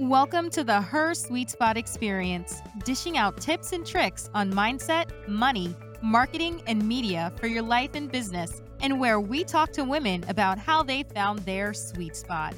[0.00, 5.76] Welcome to the Her Sweet Spot Experience, dishing out tips and tricks on mindset, money,
[6.00, 10.58] marketing, and media for your life and business, and where we talk to women about
[10.58, 12.54] how they found their sweet spot.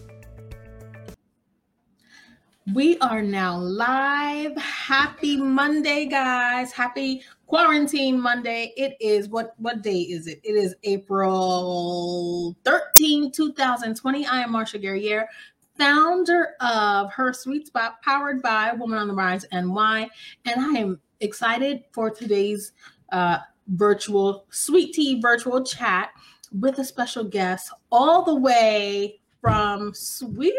[2.72, 4.56] We are now live.
[4.56, 6.70] Happy Monday, guys.
[6.70, 8.72] Happy quarantine Monday.
[8.76, 10.40] It is what what day is it?
[10.44, 14.26] It is April 13, 2020.
[14.26, 15.26] I am Marsha Guerriere,
[15.78, 20.08] founder of Her Sweet Spot, powered by Woman on the Rise NY.
[20.44, 22.72] And I am excited for today's
[23.10, 26.10] uh, virtual sweet tea virtual chat
[26.58, 30.56] with a special guest all the way from Sweden.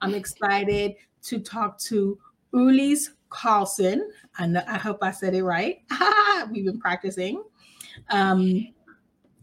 [0.00, 2.18] I'm excited to talk to
[2.54, 4.10] Ulis Carlson.
[4.38, 5.80] I, know, I hope I said it right.
[6.50, 7.42] We've been practicing.
[8.10, 8.68] Um,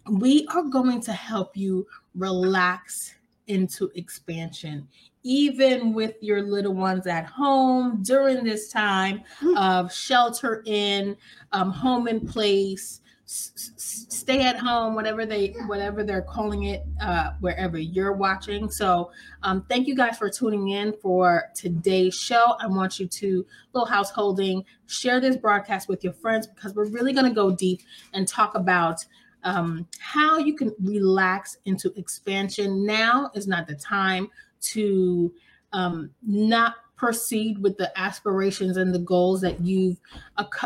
[0.10, 3.16] we are going to help you relax
[3.48, 4.88] into expansion,
[5.24, 9.24] even with your little ones at home during this time
[9.58, 11.16] of shelter in,
[11.52, 17.32] um, home in place, s- stay at home, whatever they whatever they're calling it, uh,
[17.40, 18.70] wherever you're watching.
[18.70, 19.12] So,
[19.44, 22.56] um, thank you guys for tuning in for today's show.
[22.60, 27.14] I want you to little householding share this broadcast with your friends because we're really
[27.14, 27.82] going to go deep
[28.14, 29.06] and talk about
[29.44, 32.86] um, how you can relax into expansion.
[32.86, 34.30] Now is not the time
[34.62, 35.34] to
[35.74, 40.00] um, not proceed with the aspirations and the goals that you've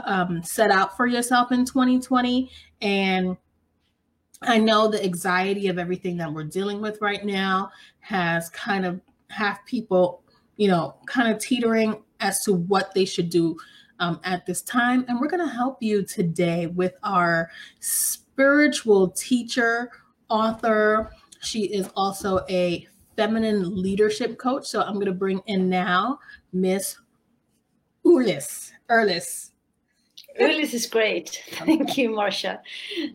[0.03, 2.50] um, set out for yourself in 2020.
[2.81, 3.38] And
[4.42, 9.02] I know the anxiety of everything that we're dealing with right now has kind of
[9.30, 10.23] have people,
[10.58, 13.58] you know, kind of teetering as to what they should do
[14.00, 15.06] um, at this time.
[15.08, 17.50] And we're going to help you today with our
[18.38, 19.90] spiritual teacher,
[20.30, 21.12] author.
[21.42, 24.68] She is also a feminine leadership coach.
[24.68, 26.20] So I'm going to bring in now
[26.54, 27.00] Miss
[28.06, 28.74] Ulis.
[28.92, 29.50] Erlis.
[30.40, 31.44] Ulis is great.
[31.53, 32.59] Thank you, Marsha.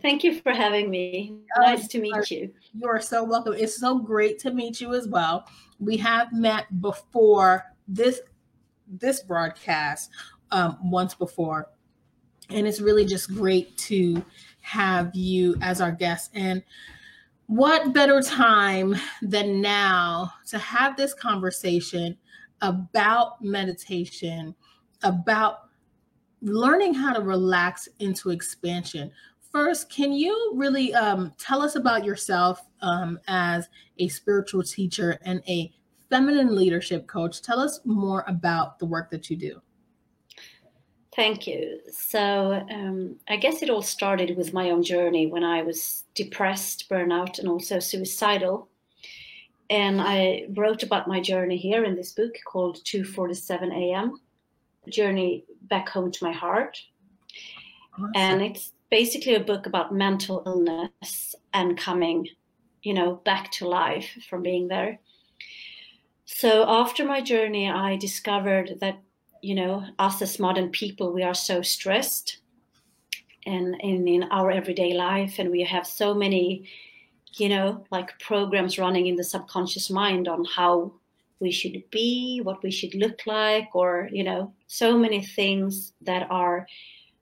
[0.02, 1.36] Thank you for having me.
[1.56, 2.52] Nice to meet you.
[2.74, 3.54] You are so welcome.
[3.56, 5.46] It's so great to meet you as well.
[5.78, 8.20] We have met before this
[8.88, 10.10] this broadcast
[10.50, 11.70] um, once before,
[12.50, 14.22] and it's really just great to
[14.62, 16.30] have you as our guest.
[16.34, 16.62] And
[17.46, 22.16] what better time than now to have this conversation
[22.62, 24.54] about meditation,
[25.02, 25.68] about
[26.40, 29.10] learning how to relax into expansion?
[29.50, 33.68] First, can you really um, tell us about yourself um, as
[33.98, 35.70] a spiritual teacher and a
[36.08, 37.42] feminine leadership coach?
[37.42, 39.60] Tell us more about the work that you do.
[41.14, 41.80] Thank you.
[41.90, 46.88] So, um, I guess it all started with my own journey when I was depressed,
[46.88, 48.68] burnout, and also suicidal.
[49.68, 54.20] And I wrote about my journey here in this book called 2:47 a.m.
[54.88, 56.78] Journey back home to my heart.
[57.94, 58.12] Awesome.
[58.14, 62.28] And it's basically a book about mental illness and coming,
[62.82, 64.98] you know, back to life from being there.
[66.24, 68.98] So after my journey, I discovered that
[69.42, 72.38] you know, us as modern people, we are so stressed
[73.44, 76.64] and in, in our everyday life, and we have so many,
[77.34, 80.92] you know, like programs running in the subconscious mind on how
[81.40, 86.28] we should be, what we should look like, or, you know, so many things that
[86.30, 86.66] are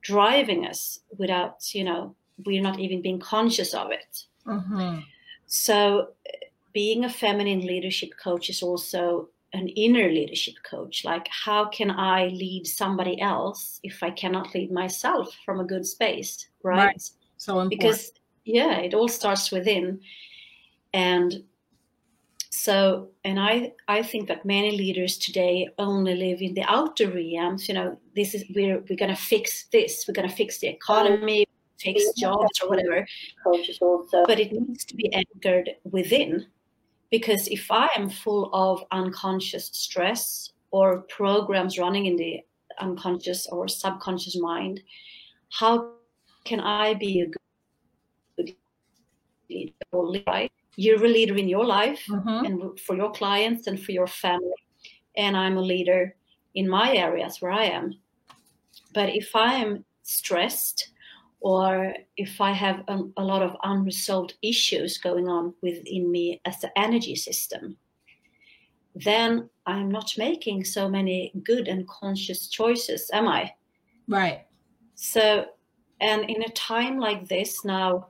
[0.03, 2.15] driving us without, you know,
[2.45, 4.25] we're not even being conscious of it.
[4.47, 4.99] Mm-hmm.
[5.47, 6.11] So,
[6.73, 12.27] being a feminine leadership coach is also an inner leadership coach like how can i
[12.29, 17.11] lead somebody else if i cannot lead myself from a good space right, right.
[17.37, 17.71] so important.
[17.71, 18.13] because
[18.45, 20.01] yeah it all starts within.
[20.93, 21.45] And
[22.53, 27.69] so and i i think that many leaders today only live in the outer realms.
[27.69, 30.69] You know this is we're we're going to fix this we're going to fix the
[30.69, 31.47] economy
[31.79, 33.07] fix jobs or whatever.
[33.47, 34.27] Also.
[34.27, 36.47] But it needs to be anchored within
[37.11, 42.41] because if I am full of unconscious stress or programs running in the
[42.79, 44.81] unconscious or subconscious mind,
[45.51, 45.93] how
[46.45, 47.27] can I be a
[48.37, 48.55] good
[49.49, 49.73] leader?
[50.27, 50.53] Right?
[50.77, 52.45] You're a leader in your life mm-hmm.
[52.47, 54.55] and for your clients and for your family.
[55.17, 56.15] And I'm a leader
[56.55, 57.95] in my areas where I am.
[58.95, 60.91] But if I am stressed
[61.41, 66.61] or if I have a, a, lot of unresolved issues going on within me as
[66.61, 67.77] the energy system,
[68.95, 73.53] then I'm not making so many good and conscious choices, am I?
[74.07, 74.47] Right.
[74.97, 75.47] So,
[76.01, 78.09] and in a time like this now,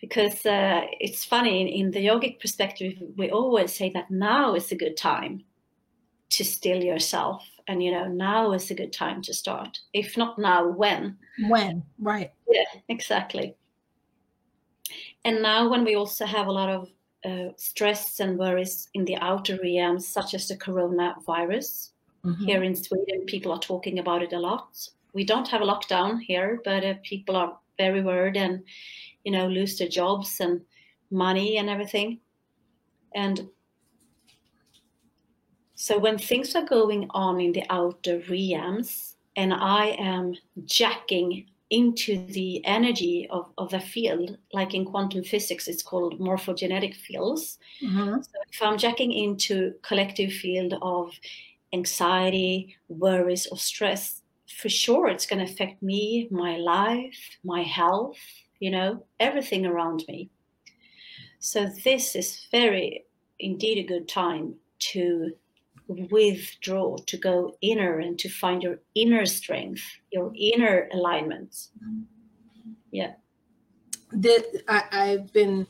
[0.00, 4.70] because uh, it's funny in, in the yogic perspective, we always say that now is
[4.70, 5.44] a good time
[6.30, 9.78] to still yourself and you know now is a good time to start.
[9.92, 11.16] If not now when?
[11.48, 12.32] When right.
[12.50, 13.56] Yeah exactly.
[15.24, 16.90] And now when we also have a lot of
[17.24, 21.90] uh, stress and worries in the outer realms such as the coronavirus
[22.22, 22.44] mm-hmm.
[22.44, 24.88] here in sweden people are talking about it a lot.
[25.14, 28.62] We don't have a lockdown here but uh, people are very worried and
[29.24, 30.60] you know lose their jobs and
[31.10, 32.20] money and everything.
[33.14, 33.48] And
[35.84, 40.34] so when things are going on in the outer realms and I am
[40.64, 46.94] jacking into the energy of, of the field, like in quantum physics, it's called morphogenetic
[46.94, 47.58] fields.
[47.82, 48.22] Mm-hmm.
[48.22, 51.12] So if I'm jacking into collective field of
[51.74, 54.22] anxiety, worries, or stress,
[54.56, 58.16] for sure it's going to affect me, my life, my health,
[58.58, 60.30] you know, everything around me.
[61.40, 63.04] So this is very
[63.38, 65.34] indeed a good time to
[65.88, 71.68] withdraw, to go inner and to find your inner strength, your inner alignment.
[72.90, 73.12] Yeah.
[74.12, 75.66] That I've been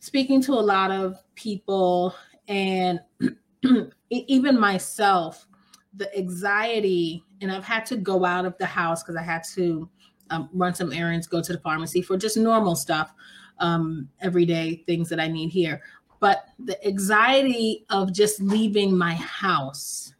[0.00, 2.14] speaking to a lot of people
[2.48, 3.00] and
[4.10, 5.46] even myself,
[5.94, 9.88] the anxiety, and I've had to go out of the house because I had to
[10.30, 13.12] um, run some errands, go to the pharmacy for just normal stuff,
[13.58, 15.82] um, everyday things that I need here
[16.26, 20.12] but the anxiety of just leaving my house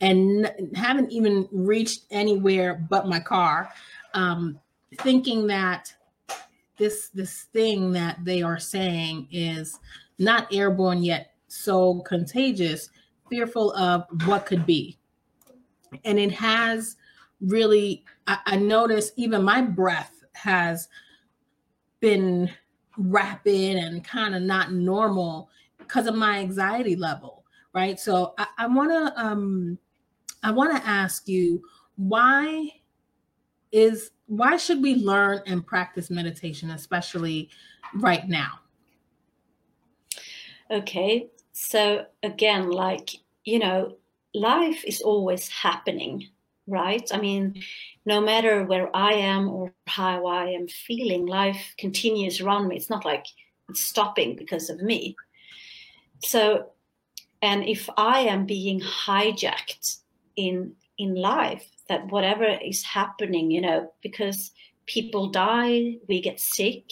[0.00, 3.68] and haven't even reached anywhere but my car
[4.14, 4.58] um,
[5.00, 5.94] thinking that
[6.78, 9.78] this this thing that they are saying is
[10.18, 12.88] not airborne yet so contagious
[13.28, 14.96] fearful of what could be.
[16.06, 16.96] And it has
[17.42, 20.88] really I, I noticed even my breath has
[22.00, 22.50] been
[22.98, 25.48] rapid and kind of not normal
[25.78, 27.38] because of my anxiety level
[27.74, 27.98] right?
[28.00, 29.78] So i, to um
[30.42, 31.62] i want to ask you
[31.96, 32.70] why
[33.72, 37.50] is why should we learn and practice meditation especially
[37.94, 38.60] right now?
[40.70, 43.10] Okay so again like
[43.44, 43.96] you know
[44.34, 46.28] life is always happening
[46.68, 47.08] right?
[47.12, 47.62] I mean,
[48.04, 52.76] no matter where I am or how I am feeling, life continues around me.
[52.76, 53.26] It's not like
[53.68, 55.16] it's stopping because of me.
[56.22, 56.70] So,
[57.42, 59.98] and if I am being hijacked
[60.36, 64.50] in in life, that whatever is happening, you know, because
[64.86, 66.90] people die, we get sick,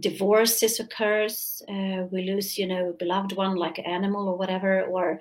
[0.00, 5.20] divorces occurs, uh, we lose, you know, a beloved one like animal or whatever, or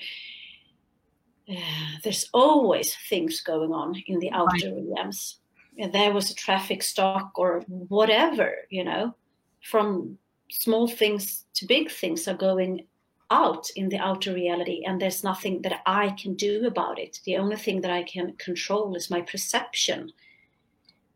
[2.03, 4.83] there's always things going on in the outer right.
[4.95, 5.39] realms.
[5.91, 9.15] there was a traffic stop or whatever, you know,
[9.61, 10.17] from
[10.49, 12.85] small things to big things are going
[13.31, 17.19] out in the outer reality, and there's nothing that I can do about it.
[17.25, 20.11] The only thing that I can control is my perception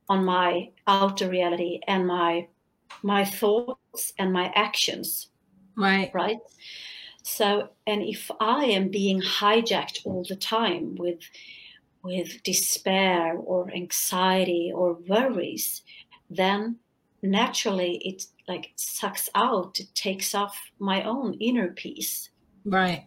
[0.08, 2.48] on my outer reality and my
[3.04, 5.30] my thoughts and my actions.
[5.78, 6.12] Right.
[6.14, 6.40] Right.
[7.24, 11.19] So, and if I am being hijacked all the time with
[12.01, 15.81] with despair or anxiety or worries,
[16.30, 16.77] then
[17.21, 22.30] naturally it like sucks out, it takes off my own inner peace.
[22.63, 23.06] Right.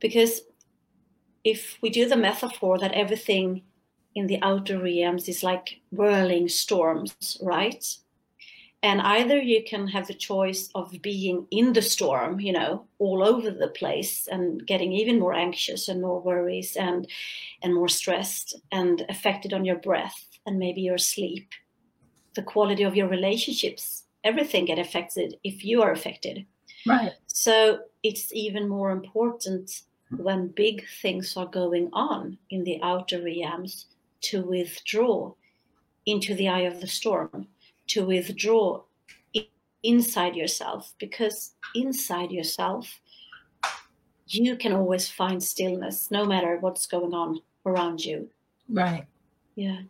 [0.00, 0.42] Because
[1.44, 3.62] if we do the metaphor that everything
[4.14, 7.84] in the outer realms is like whirling storms, right?
[8.84, 13.26] And either you can have the choice of being in the storm you know all
[13.26, 17.08] over the place and getting even more anxious and more worries and
[17.62, 21.48] and more stressed and affected on your breath and maybe your sleep.
[22.34, 26.46] The quality of your relationships everything get affected if you are affected.
[26.86, 27.12] Right.
[27.26, 29.82] So it's even more important
[30.16, 33.86] when big things are going on in the outer realms
[34.22, 35.32] to withdraw
[36.06, 37.46] into the eye of the storm
[37.88, 38.82] to withdraw
[39.84, 43.00] inside yourself because inside yourself
[44.26, 48.28] you can always find stillness no matter what's going on around you.
[48.68, 49.04] Right.
[49.54, 49.80] Yeah.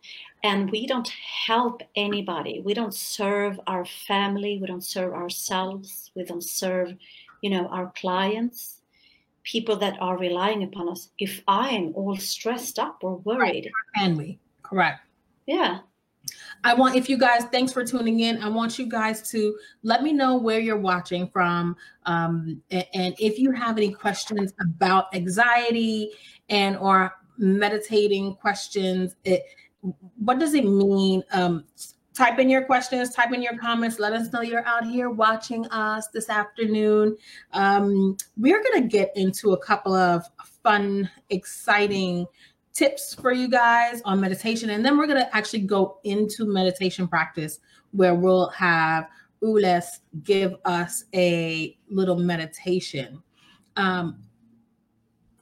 [0.43, 1.07] And we don't
[1.47, 2.61] help anybody.
[2.63, 4.59] We don't serve our family.
[4.59, 6.11] We don't serve ourselves.
[6.15, 6.93] We don't serve
[7.41, 8.81] you know our clients
[9.43, 11.09] people that are relying upon us.
[11.19, 13.95] If i am all stressed up or worried right.
[13.95, 14.39] can we?
[14.63, 15.01] Correct.
[15.45, 15.79] Yeah
[16.65, 18.41] I want, if you guys, thanks for tuning in.
[18.41, 21.77] I want you guys to let me know where you're watching from.
[22.07, 26.09] Um, and, and if you have any questions about anxiety
[26.49, 29.43] and or meditating questions, it,
[30.17, 31.65] what does it mean um,
[32.15, 33.99] type in your questions, type in your comments.
[33.99, 37.15] Let us know you're out here watching us this afternoon.
[37.51, 40.25] Um, we're going to get into a couple of
[40.63, 42.25] fun, exciting
[42.75, 44.69] tips for you guys on meditation.
[44.69, 47.59] And then we're going to actually go into meditation practice
[47.91, 49.07] where we'll have
[49.41, 53.23] Ules give us a little meditation.
[53.77, 54.21] Um,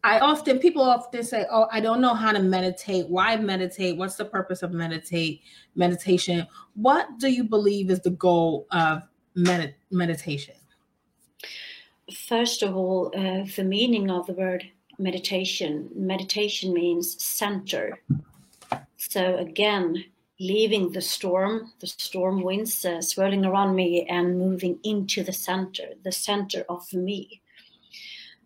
[0.03, 3.07] I often people often say, "Oh, I don't know how to meditate.
[3.07, 3.97] Why meditate?
[3.97, 5.41] What's the purpose of meditate?
[5.75, 6.45] Meditation?
[6.75, 9.03] What do you believe is the goal of
[9.35, 10.55] med- meditation?"
[12.13, 15.89] First of all, uh, the meaning of the word meditation.
[15.95, 17.99] Meditation means center.
[18.97, 20.05] So again,
[20.39, 25.89] leaving the storm, the storm winds uh, swirling around me, and moving into the center,
[26.03, 27.41] the center of me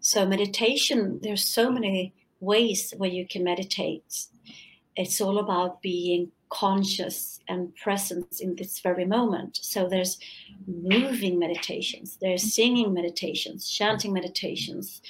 [0.08, 4.28] so meditation, there's so many ways where you can meditate.
[4.96, 9.60] It's all about being conscious and present in this very moment.
[9.62, 10.18] So there's
[10.66, 15.02] moving meditations, there's singing meditations, chanting meditations,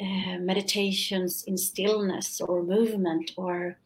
[0.00, 3.78] uh, meditations in stillness or movement or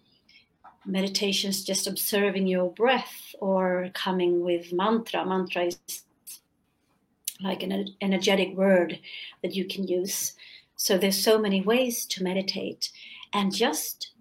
[0.87, 5.25] meditations just observing your breath or coming with mantra.
[5.25, 5.79] Mantra is
[7.41, 8.99] like an energetic word
[9.43, 10.33] that you can use.
[10.77, 12.91] So there's so many ways to meditate
[13.33, 14.12] and just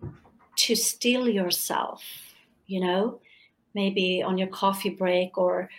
[0.58, 2.03] to still yourself,
[2.65, 3.22] you know,
[3.74, 5.70] maybe on your coffee break or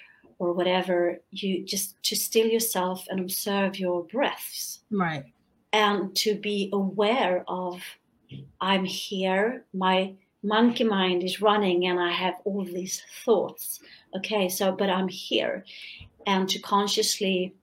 [0.41, 4.81] or whatever, you just to still yourself and observe your breaths.
[4.91, 5.25] Right.
[5.73, 7.83] And to be aware of
[8.61, 13.81] I'm here, my monkey mind is running and I have all these thoughts.
[14.17, 15.65] Okay, so but I'm here
[16.27, 17.55] and to consciously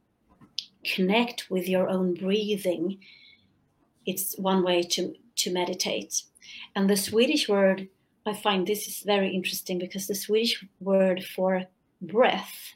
[0.84, 3.00] connect with your own breathing
[4.06, 6.24] it's one way to to meditate
[6.76, 7.88] and the swedish word
[8.26, 11.64] i find this is very interesting because the swedish word for
[12.02, 12.75] breath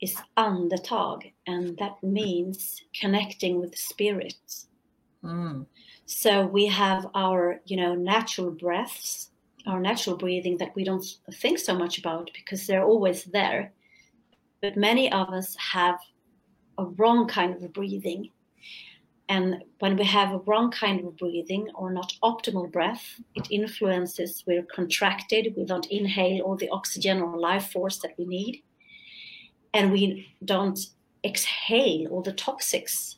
[0.00, 4.34] is andetag and that means connecting with the spirit
[5.24, 5.66] mm.
[6.06, 9.30] so we have our you know natural breaths
[9.66, 13.72] our natural breathing that we don't think so much about because they're always there
[14.60, 15.98] but many of us have
[16.78, 18.30] a wrong kind of breathing.
[19.28, 24.42] And when we have a wrong kind of breathing or not optimal breath, it influences,
[24.46, 28.62] we're contracted, we don't inhale all the oxygen or life force that we need.
[29.74, 30.78] And we don't
[31.24, 33.16] exhale all the toxics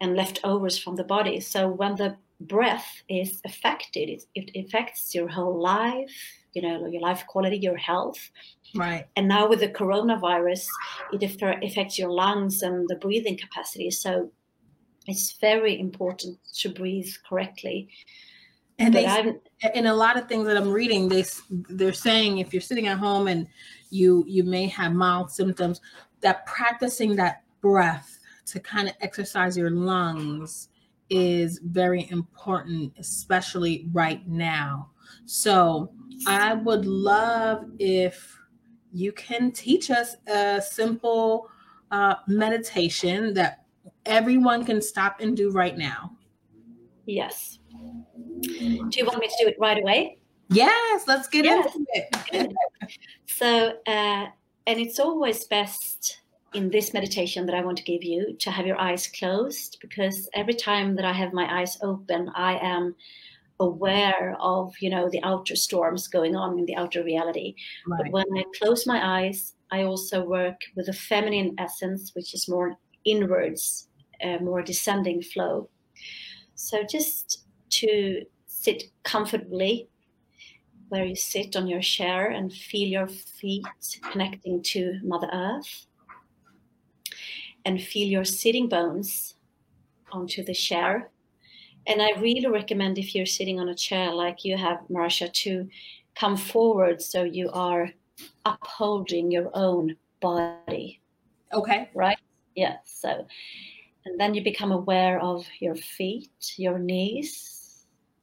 [0.00, 1.40] and leftovers from the body.
[1.40, 6.10] So when the breath is affected, it, it affects your whole life,
[6.54, 8.30] you know, your life quality, your health.
[8.74, 9.06] Right.
[9.16, 10.66] And now with the coronavirus,
[11.12, 13.90] it affects your lungs and the breathing capacity.
[13.90, 14.30] So
[15.06, 17.88] it's very important to breathe correctly.
[18.78, 19.34] And they,
[19.74, 22.98] in a lot of things that I'm reading, they they're saying if you're sitting at
[22.98, 23.46] home and
[23.90, 25.80] you you may have mild symptoms,
[26.20, 30.68] that practicing that breath to kind of exercise your lungs
[31.10, 34.90] is very important, especially right now.
[35.26, 35.92] So
[36.26, 38.38] I would love if
[38.92, 41.48] you can teach us a simple
[41.90, 43.64] uh, meditation that
[44.06, 46.16] everyone can stop and do right now.
[47.06, 47.58] Yes.
[48.42, 50.18] Do you want me to do it right away?
[50.48, 51.74] Yes, let's get yes.
[51.74, 51.86] into
[52.32, 52.52] it.
[53.26, 54.26] so, uh,
[54.66, 56.18] and it's always best
[56.54, 60.28] in this meditation that I want to give you to have your eyes closed because
[60.34, 62.94] every time that I have my eyes open, I am
[63.60, 67.54] aware of you know the outer storms going on in the outer reality
[67.86, 68.00] right.
[68.02, 72.48] but when i close my eyes i also work with a feminine essence which is
[72.48, 73.88] more inwards
[74.24, 75.68] uh, more descending flow
[76.54, 79.88] so just to sit comfortably
[80.88, 83.64] where you sit on your chair and feel your feet
[84.10, 85.86] connecting to mother earth
[87.64, 89.34] and feel your sitting bones
[90.12, 91.10] onto the chair
[91.86, 95.68] and I really recommend if you're sitting on a chair like you have, Marsha, to
[96.14, 97.90] come forward so you are
[98.44, 101.00] upholding your own body.
[101.52, 101.90] Okay.
[101.94, 102.18] Right?
[102.54, 102.76] Yeah.
[102.84, 103.26] So,
[104.04, 107.51] and then you become aware of your feet, your knees,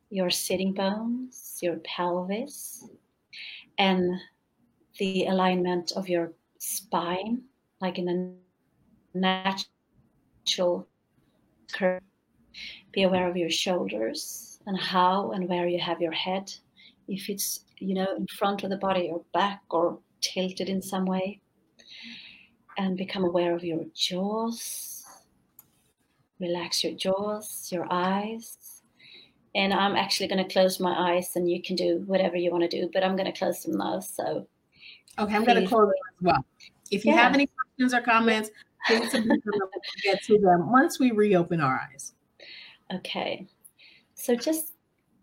[0.10, 2.88] your sitting bones, your pelvis,
[3.78, 4.13] and
[4.98, 7.42] the alignment of your spine,
[7.82, 8.39] like in
[9.13, 10.88] a natural
[11.72, 12.01] curve
[12.92, 16.51] be aware of your shoulders and how and where you have your head.
[17.08, 21.06] If it's, you know, in front of the body or back or tilted in some
[21.06, 21.42] way.
[22.78, 25.06] And become aware of your jaws.
[26.39, 28.69] Relax your jaws, your eyes.
[29.60, 32.63] And I'm actually going to close my eyes, and you can do whatever you want
[32.63, 34.00] to do, but I'm going to close them now.
[34.00, 34.48] So
[35.20, 36.46] Okay, I'm going to close it as well.
[36.92, 37.24] If you yeah.
[37.24, 38.51] have any questions or comments,
[38.88, 39.30] please them.
[40.04, 42.13] Get to them once we reopen our eyes.
[42.94, 43.46] Okay,
[44.16, 44.74] so just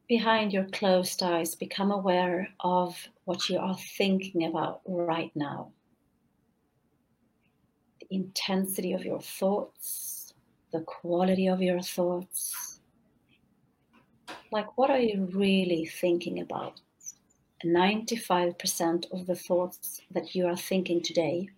[0.07, 5.73] behind your closed eyes, become aware of what you are thinking about right now.
[8.01, 10.35] The intensity of your thoughts,
[10.73, 12.76] the quality of your thoughts.
[14.53, 16.81] Like, what are you really thinking about?
[17.65, 21.49] 95% of the thoughts that you are thinking today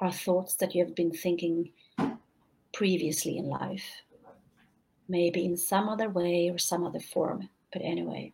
[0.00, 1.70] are thoughts that you have been thinking
[2.74, 4.02] previously in life,
[5.08, 8.32] maybe in some other way or some other form, but anyway.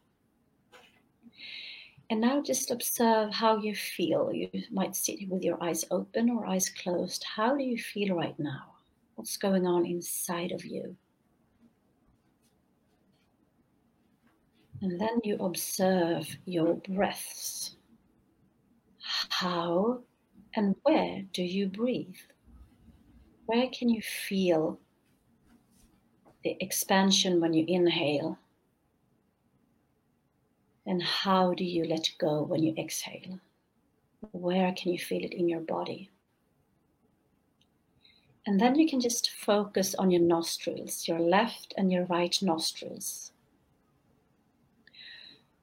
[2.11, 4.33] And now just observe how you feel.
[4.33, 7.25] You might sit with your eyes open or eyes closed.
[7.37, 8.75] How do you feel right now?
[9.17, 10.97] What's going on inside of you?
[14.81, 17.77] And then you observe your breaths.
[19.01, 20.03] How
[20.55, 22.17] and where do you breathe?
[23.47, 24.79] Where can you feel
[26.45, 28.39] the expansion when you inhale?
[30.87, 33.41] And how do you let go when you exhale?
[34.33, 36.11] Where can you feel it in your body?
[38.47, 43.33] And then you can just focus on your nostrils, your left and your right nostrils.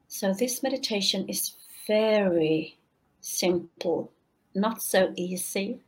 [0.08, 1.54] So, this meditation is
[1.86, 2.78] very
[3.20, 4.12] simple,
[4.54, 5.80] not so easy,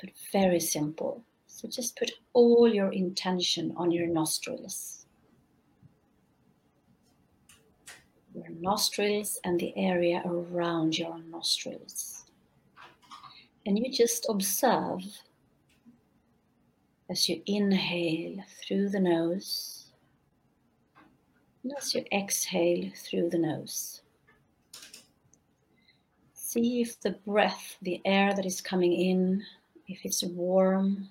[0.00, 1.22] but very simple.
[1.46, 5.06] So, just put all your intention on your nostrils.
[8.34, 12.24] Your nostrils and the area around your nostrils.
[13.64, 15.02] And you just observe
[17.08, 19.83] as you inhale through the nose
[21.76, 24.02] as you exhale through the nose,
[26.34, 29.42] see if the breath, the air that is coming in,
[29.88, 31.08] if it's warm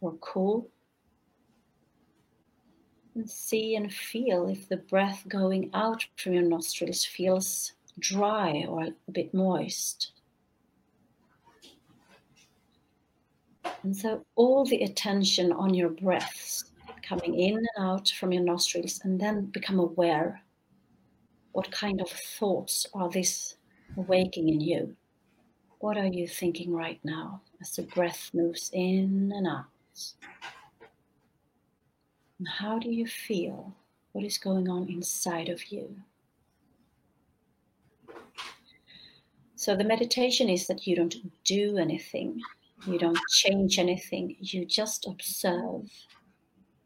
[0.00, 0.68] or cool.
[3.14, 8.84] And see and feel if the breath going out from your nostrils feels dry or
[8.84, 10.12] a bit moist.
[13.82, 16.64] And so all the attention on your breaths
[17.08, 20.42] coming in and out from your nostrils, and then become aware
[21.52, 23.56] what kind of thoughts are this
[23.96, 24.94] waking in you?
[25.78, 29.64] What are you thinking right now as the breath moves in and out?
[32.38, 33.74] And how do you feel?
[34.12, 35.96] What is going on inside of you?
[39.56, 42.40] So, the meditation is that you don't do anything,
[42.86, 45.90] you don't change anything, you just observe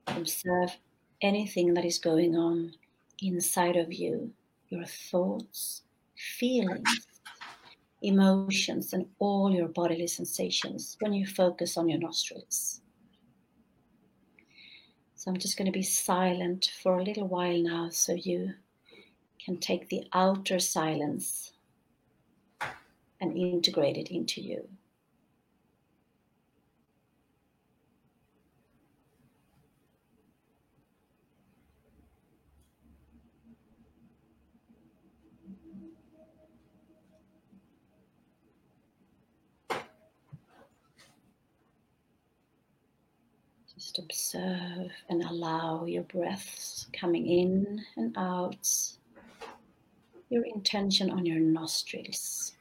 [0.07, 0.77] Observe
[1.23, 2.73] anything that is going on
[3.21, 4.33] inside of you,
[4.69, 5.83] your thoughts,
[6.17, 7.07] feelings,
[8.03, 12.81] emotions, and all your bodily sensations when you focus on your nostrils.
[15.15, 18.55] So I'm just going to be silent for a little while now so you
[19.45, 21.53] can take the outer silence
[23.21, 24.69] and integrate it into you.
[43.93, 48.67] Just observe and allow your breaths coming in and out,
[50.31, 52.53] your intention on your nostrils.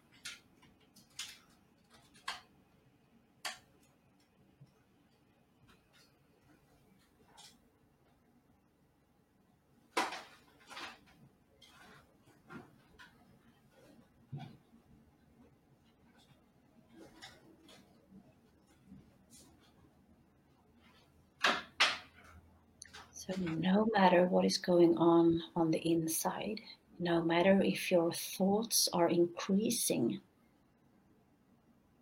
[23.40, 26.62] No matter what is going on on the inside,
[27.00, 30.20] no matter if your thoughts are increasing,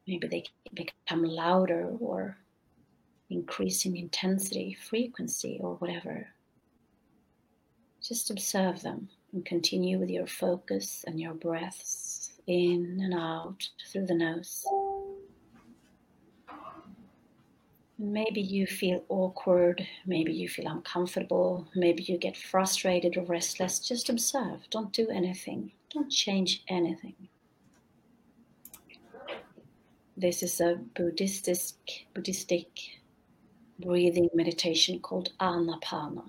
[0.07, 2.37] maybe they become louder or
[3.29, 6.27] increasing intensity, frequency, or whatever,
[8.01, 14.05] just observe them and continue with your focus and your breaths in and out through
[14.05, 14.65] the nose.
[18.01, 23.77] Maybe you feel awkward, maybe you feel uncomfortable, maybe you get frustrated or restless.
[23.79, 24.61] Just observe.
[24.69, 25.73] Don't do anything.
[25.93, 27.15] Don't change anything.
[30.15, 32.67] This is a Buddhistic, Buddhistic
[33.79, 36.23] breathing meditation called Anapana.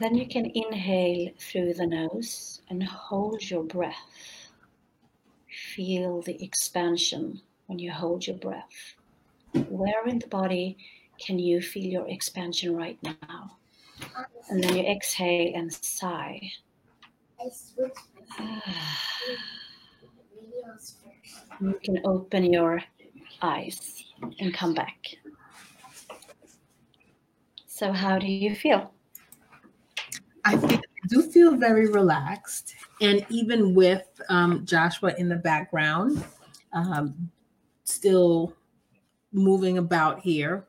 [0.00, 3.94] Then you can inhale through the nose and hold your breath.
[5.74, 8.94] Feel the expansion when you hold your breath.
[9.68, 10.76] Where in the body
[11.18, 13.56] can you feel your expansion right now?
[14.50, 16.52] And then you exhale and sigh.
[21.60, 22.82] You can open your
[23.40, 24.04] eyes
[24.40, 25.16] and come back.
[27.66, 28.90] So, how do you feel?
[30.46, 32.74] I, feel, I do feel very relaxed.
[33.00, 36.24] And even with um, Joshua in the background,
[36.72, 37.30] um,
[37.82, 38.54] still
[39.32, 40.66] moving about here,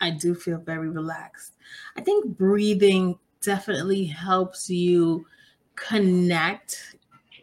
[0.00, 1.54] I do feel very relaxed.
[1.96, 5.26] I think breathing definitely helps you
[5.74, 6.96] connect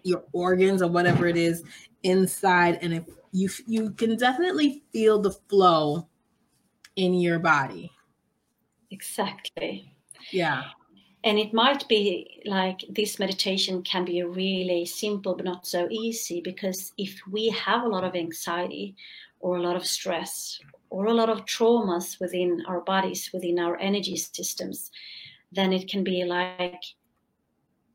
[0.04, 1.64] your organs or whatever it is
[2.04, 6.08] inside and if you you can definitely feel the flow
[6.98, 7.92] in your body
[8.92, 9.92] exactly
[10.32, 10.66] yeah
[11.26, 16.40] and it might be like this meditation can be really simple but not so easy
[16.40, 18.96] because if we have a lot of anxiety
[19.40, 20.60] or a lot of stress
[20.92, 24.92] or a lot of traumas within our bodies within our energy systems
[25.52, 26.84] then it can be like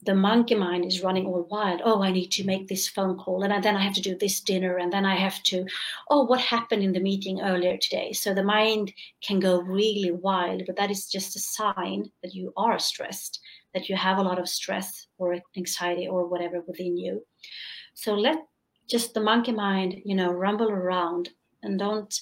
[0.02, 1.82] the monkey mind is running all wild.
[1.84, 4.40] Oh, I need to make this phone call, and then I have to do this
[4.40, 5.66] dinner, and then I have to,
[6.08, 8.12] oh, what happened in the meeting earlier today?
[8.12, 12.52] So the mind can go really wild, but that is just a sign that you
[12.56, 13.40] are stressed,
[13.74, 17.24] that you have a lot of stress or anxiety or whatever within you.
[17.94, 18.38] So let
[18.88, 21.28] just the monkey mind, you know, rumble around
[21.62, 22.18] and don't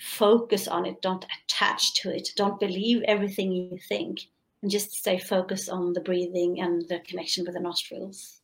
[0.00, 4.20] focus on it, don't attach to it, don't believe everything you think
[4.62, 8.40] and just stay focused on the breathing and the connection with the nostrils.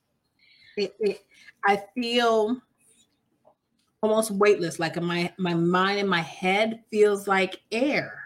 [0.76, 1.24] It, it,
[1.64, 2.60] I feel
[4.02, 8.20] almost weightless, like my my mind and my head feels like air.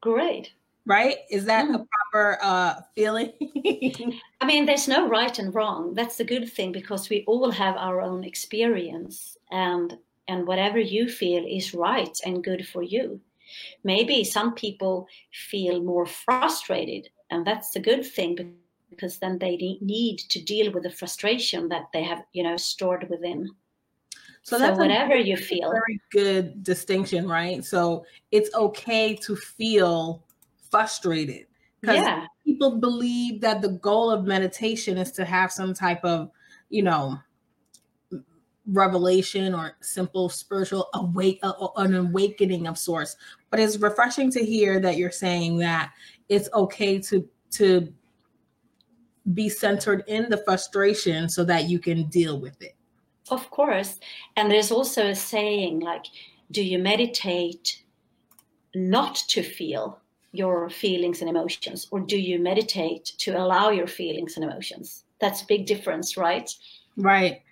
[0.00, 0.52] Great.
[0.84, 1.18] Right?
[1.30, 1.76] Is that mm.
[1.76, 3.32] a proper uh, feeling?
[4.40, 5.94] I mean, there's no right and wrong.
[5.94, 9.96] That's the good thing because we all have our own experience, and
[10.28, 13.20] and whatever you feel is right and good for you.
[13.84, 18.54] Maybe some people feel more frustrated, and that's a good thing
[18.90, 23.08] because then they need to deal with the frustration that they have, you know, stored
[23.08, 23.48] within.
[24.42, 25.70] So, so that's whatever you feel.
[25.70, 27.64] Very good distinction, right?
[27.64, 30.24] So it's okay to feel
[30.70, 31.46] frustrated
[31.80, 32.26] because yeah.
[32.44, 36.30] people believe that the goal of meditation is to have some type of,
[36.70, 37.18] you know,
[38.66, 43.16] revelation or simple spiritual awake uh, an awakening of sorts.
[43.50, 45.92] But it's refreshing to hear that you're saying that
[46.28, 47.92] it's okay to to
[49.34, 52.74] be centered in the frustration so that you can deal with it.
[53.30, 54.00] Of course.
[54.36, 56.06] And there's also a saying like
[56.50, 57.82] do you meditate
[58.74, 59.98] not to feel
[60.32, 65.04] your feelings and emotions or do you meditate to allow your feelings and emotions?
[65.20, 66.50] That's a big difference right?
[66.96, 67.42] Right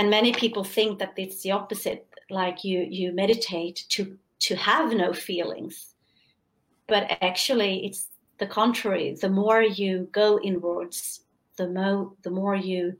[0.00, 4.94] and many people think that it's the opposite like you you meditate to to have
[4.94, 5.94] no feelings.
[6.86, 8.08] But actually it's
[8.38, 9.14] the contrary.
[9.20, 11.20] The more you go inwards
[11.58, 12.96] the more the more you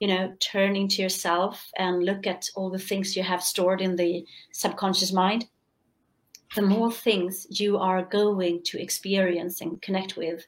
[0.00, 3.96] you know turn into yourself and look at all the things you have stored in
[3.96, 5.46] the subconscious mind
[6.56, 10.46] the more things you are going to experience and connect with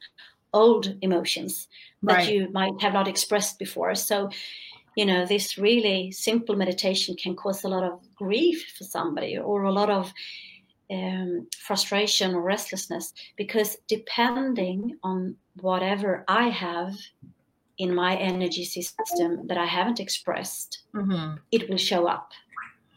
[0.57, 1.69] old emotions
[2.03, 2.33] that right.
[2.33, 3.95] you might have not expressed before.
[3.95, 4.31] So
[4.97, 9.65] you know, this really simple meditation can cause a lot of grief for somebody or
[9.65, 10.13] a lot of
[10.91, 16.95] um, frustration or restlessness because depending on whatever I have
[17.79, 21.37] in my energy system that I haven't expressed, mm-hmm.
[21.53, 22.33] it will show up.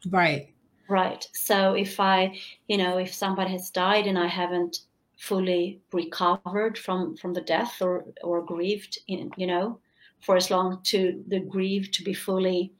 [0.09, 0.53] Right.
[0.87, 1.27] Right.
[1.33, 4.79] So if I, you know, if somebody has died and I haven't
[5.17, 9.79] fully recovered from from the death or or grieved in, you know,
[10.19, 12.71] for as long to the grief to be fully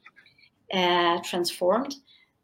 [0.72, 1.94] uh, transformed,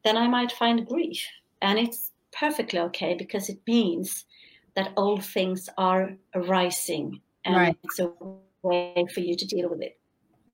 [0.04, 1.24] then I might find grief.
[1.62, 4.24] And it's perfectly okay because it means
[4.74, 7.76] that old things are arising and right.
[7.82, 8.12] it's a
[8.62, 9.98] way for you to deal with it.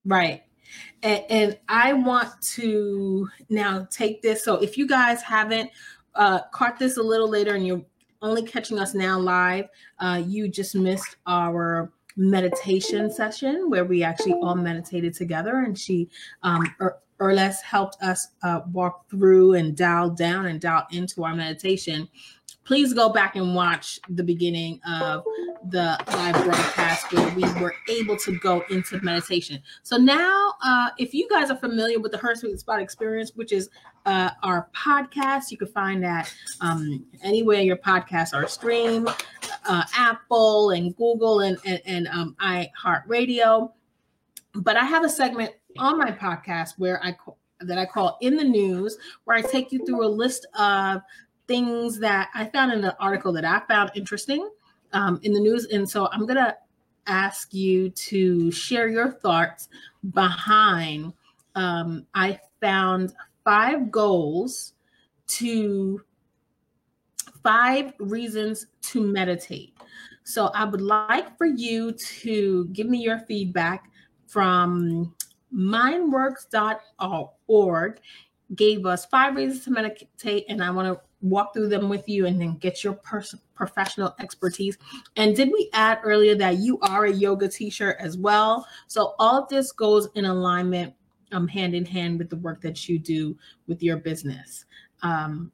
[0.05, 0.43] Right.
[1.03, 4.45] And, and, I want to now take this.
[4.45, 5.71] So if you guys haven't
[6.15, 7.85] uh, caught this a little later and you're
[8.23, 14.35] only catching us now live, uh, you just missed our meditation session where we actually
[14.35, 16.09] all meditated together and she
[16.43, 21.35] um er, Erles helped us uh, walk through and dial down and dial into our
[21.35, 22.09] meditation
[22.65, 25.25] please go back and watch the beginning of
[25.71, 29.61] the live broadcast where we were able to go into meditation.
[29.83, 33.53] So now, uh, if you guys are familiar with the Her Sweet Spot Experience, which
[33.53, 33.69] is
[34.07, 39.09] uh, our podcast, you can find that um, anywhere your podcasts are streamed.
[39.67, 43.73] Uh, Apple and Google and and, and um, iHeartRadio.
[44.55, 47.17] But I have a segment on my podcast where I
[47.61, 51.03] that I call in the news, where I take you through a list of
[51.47, 54.49] things that I found in an article that I found interesting
[54.93, 55.67] um, in the news.
[55.67, 56.57] And so I'm gonna
[57.07, 59.69] ask you to share your thoughts
[60.13, 61.13] behind.
[61.55, 63.13] Um, I found
[63.45, 64.75] five goals
[65.27, 66.03] to
[67.43, 69.77] five reasons to meditate.
[70.25, 73.91] So I would like for you to give me your feedback
[74.27, 75.15] from
[75.55, 78.01] mindworks.org
[78.55, 82.27] gave us five reasons to meditate and I want to walk through them with you
[82.27, 84.77] and then get your pers- professional expertise.
[85.17, 88.67] And did we add earlier that you are a yoga teacher as well?
[88.89, 90.95] So all of this goes in alignment
[91.33, 94.65] um, hand in hand with the work that you do with your business.
[95.03, 95.51] Um,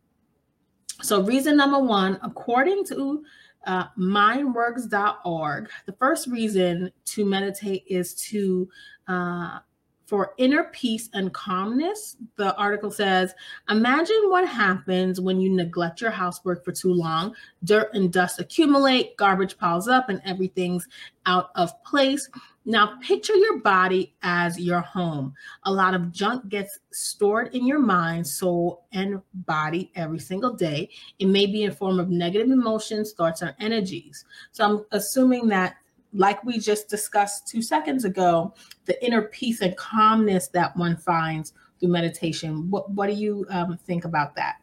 [1.00, 3.24] so, reason number one, according to
[3.66, 8.68] uh, mindworks.org, the first reason to meditate is to
[9.06, 9.60] uh,
[10.08, 13.34] for inner peace and calmness, the article says
[13.68, 17.34] Imagine what happens when you neglect your housework for too long.
[17.64, 20.88] Dirt and dust accumulate, garbage piles up, and everything's
[21.26, 22.26] out of place.
[22.64, 25.34] Now, picture your body as your home.
[25.64, 30.88] A lot of junk gets stored in your mind, soul, and body every single day.
[31.18, 34.24] It may be in form of negative emotions, thoughts, or energies.
[34.52, 35.76] So I'm assuming that
[36.12, 38.54] like we just discussed two seconds ago,
[38.86, 42.70] the inner peace and calmness that one finds through meditation.
[42.70, 44.56] What, what do you um, think about that?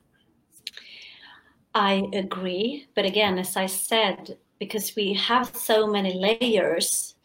[1.73, 2.87] I agree.
[2.95, 7.15] But again, as I said, because we have so many layers,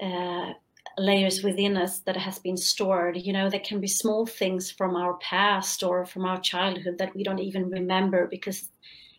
[0.00, 0.52] uh,
[0.96, 4.96] layers within us that has been stored, you know, there can be small things from
[4.96, 8.70] our past or from our childhood that we don't even remember because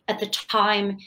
[0.08, 0.98] at the time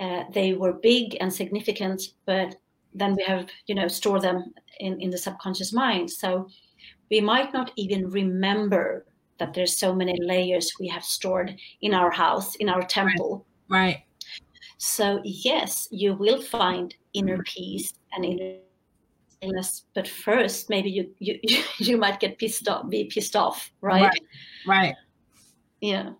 [0.00, 2.56] uh, they were big and significant, but
[2.94, 6.10] then we have, you know, store them in, in the subconscious mind.
[6.10, 6.48] So
[7.10, 9.06] we might not even remember
[9.38, 13.46] that there's so many layers we have stored in our house, in our temple.
[13.68, 13.78] Right.
[13.80, 14.02] right.
[14.78, 18.56] So yes, you will find inner peace and inner
[19.40, 21.38] illness, but first maybe you you
[21.78, 24.02] you might get pissed off, be pissed off, right?
[24.02, 24.20] Right.
[24.66, 24.94] right.
[25.80, 26.10] Yeah.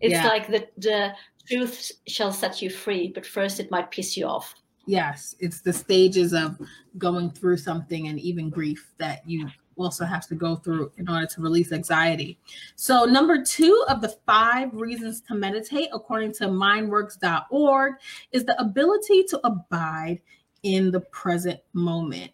[0.00, 0.26] It's yeah.
[0.26, 1.14] like the the
[1.48, 4.54] truth shall set you free, but first it might piss you off.
[4.86, 6.58] Yes, it's the stages of
[6.98, 11.26] going through something and even grief that you also have to go through in order
[11.26, 12.38] to release anxiety.
[12.76, 17.94] So, number two of the five reasons to meditate, according to mindworks.org,
[18.32, 20.20] is the ability to abide
[20.62, 22.30] in the present moment.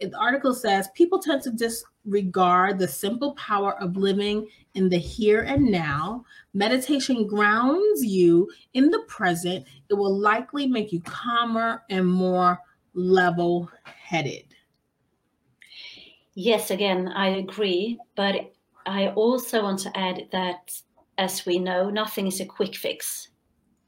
[0.00, 1.50] The article says people tend to
[2.04, 6.24] disregard the simple power of living in the here and now.
[6.54, 9.66] Meditation grounds you in the present.
[9.88, 12.58] It will likely make you calmer and more
[12.94, 14.44] level headed.
[16.34, 17.98] Yes, again, I agree.
[18.16, 18.52] But
[18.86, 20.72] I also want to add that,
[21.18, 23.28] as we know, nothing is a quick fix,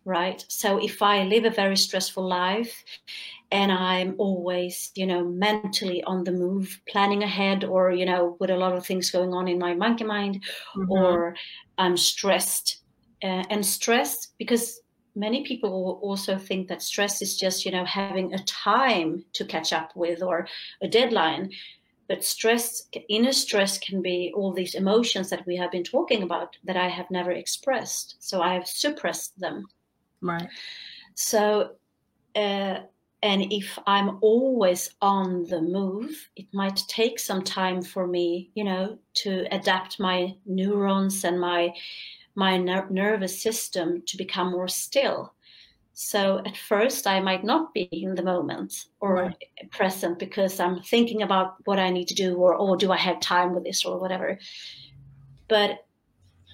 [0.05, 0.45] right?
[0.49, 2.85] So if I live a very stressful life
[3.51, 8.51] and I'm always, you know, mentally on the move, planning ahead, or, you know, with
[8.51, 10.43] a lot of things going on in my monkey mind,
[10.77, 10.91] mm-hmm.
[10.91, 11.35] or
[11.79, 12.81] I'm stressed.
[13.23, 14.81] Uh, and stressed because
[15.15, 19.73] many people also think that stress is just, you know, having a time to catch
[19.73, 20.47] up with or
[20.83, 21.51] a deadline.
[22.07, 26.59] But stress, inner stress can be all these emotions that we have been talking about
[26.65, 28.17] that I have never expressed.
[28.19, 29.69] So I have suppressed them.
[30.25, 30.49] Right.
[31.15, 31.73] So,
[32.35, 32.79] uh,
[33.25, 38.63] and if i'm always on the move it might take some time for me you
[38.63, 41.73] know to adapt my neurons and my
[42.37, 45.33] my ner- nervous system to become more still
[45.95, 49.71] so at first i might not be in the moment or right.
[49.71, 53.19] present because i'm thinking about what i need to do or or do i have
[53.21, 54.39] time with this or whatever
[55.49, 55.87] but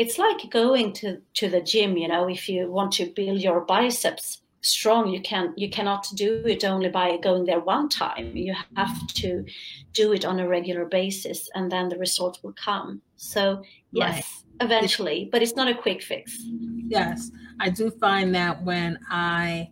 [0.00, 3.60] it's like going to to the gym you know if you want to build your
[3.60, 8.36] biceps strong you can you cannot do it only by going there one time.
[8.36, 9.44] You have to
[9.92, 13.00] do it on a regular basis and then the results will come.
[13.16, 14.24] So yes right.
[14.66, 16.38] eventually but it's not a quick fix.
[16.86, 17.30] Yes.
[17.58, 19.70] I do find that when i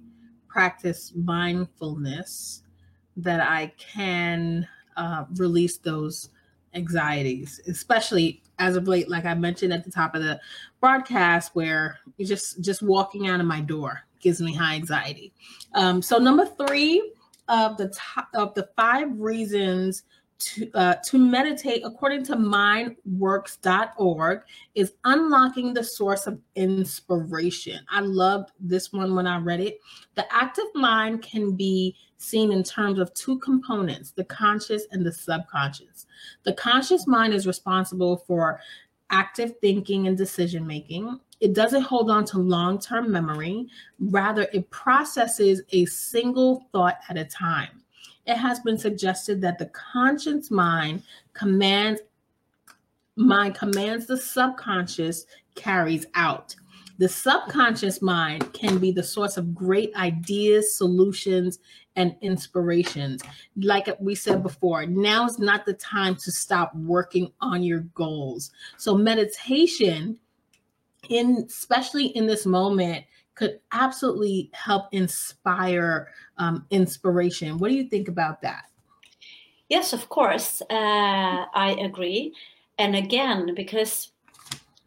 [0.49, 2.63] practice mindfulness
[3.17, 6.31] that i can uh, release those
[6.79, 10.41] anxieties especially as of late like i mentioned at the top of the
[10.81, 15.33] broadcast where just just walking out of my door gives me high anxiety.
[15.75, 17.13] Um, so number three
[17.49, 20.03] of the top of the five reasons
[20.39, 24.43] to, uh, to meditate, according to mindworks.org,
[24.75, 27.81] is unlocking the source of inspiration.
[27.91, 29.81] I loved this one when I read it.
[30.15, 35.13] The active mind can be seen in terms of two components the conscious and the
[35.13, 36.07] subconscious.
[36.45, 38.61] The conscious mind is responsible for
[39.11, 41.21] active thinking and decision making.
[41.41, 43.67] It doesn't hold on to long term memory,
[43.99, 47.83] rather, it processes a single thought at a time
[48.29, 52.01] it has been suggested that the conscious mind commands
[53.17, 56.55] mind commands the subconscious carries out.
[56.99, 61.59] The subconscious mind can be the source of great ideas, solutions,
[61.97, 63.23] and inspirations.
[63.57, 68.53] Like we said before, now is not the time to stop working on your goals.
[68.77, 70.19] So meditation
[71.09, 73.05] in especially in this moment
[73.39, 77.59] could absolutely help inspire um, inspiration.
[77.59, 78.65] What do you think about that?
[79.69, 80.61] Yes, of course.
[80.63, 82.35] Uh, I agree.
[82.79, 84.13] And again, because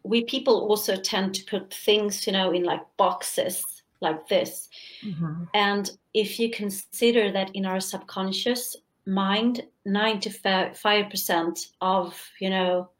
[0.02, 3.64] we people also tend to put things, you know, in like boxes
[4.00, 4.68] like this.
[5.04, 5.44] Mm-hmm.
[5.54, 12.90] And if you consider that in our subconscious mind, 95% of, you know,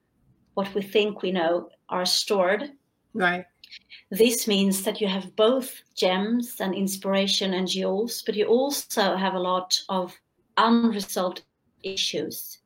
[0.55, 2.71] what we think we know are stored.
[3.15, 3.45] Right.
[4.13, 9.33] This means that you have both gems and inspiration and jewels, but you also have
[9.33, 10.15] a lot of
[10.59, 11.41] unresolved
[11.83, 12.59] issues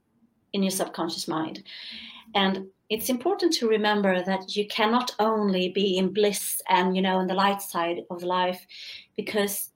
[0.53, 1.63] in your subconscious mind.
[2.35, 7.21] And it's important to remember that you cannot only be in bliss and, you know,
[7.21, 8.67] in the light side of life,
[9.17, 9.71] because